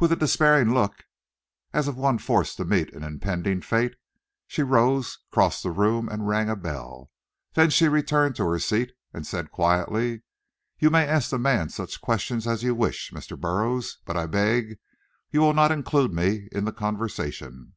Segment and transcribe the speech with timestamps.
[0.00, 1.04] With a despairing look,
[1.74, 3.96] as of one forced to meet an impending fate,
[4.46, 7.10] she rose, crossed the room and rang a bell.
[7.52, 10.22] Then she returned to her seat and said quietly,
[10.78, 13.38] "You may ask the man such questions as you wish, Mr.
[13.38, 14.78] Burroughs, but I beg
[15.30, 17.74] you will not include me in the conversation."